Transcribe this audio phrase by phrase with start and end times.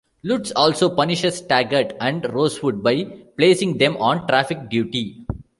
[0.23, 3.03] Lutz also punishes Taggart and Rosewood by
[3.37, 5.27] placing them on traffic duty.